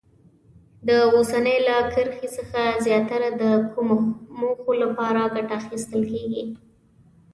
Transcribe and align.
د 0.87 0.89
اوسپنې 1.15 1.55
له 1.67 1.75
کرښې 1.93 2.27
څخه 2.37 2.61
زیاتره 2.85 3.29
د 3.41 3.43
کومو 3.73 3.95
موخو 4.39 4.71
لپاره 4.83 5.21
ګټه 5.37 5.53
اخیستل 5.61 6.01
کیږي؟ 6.11 6.43